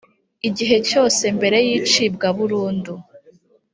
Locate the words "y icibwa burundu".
1.65-2.93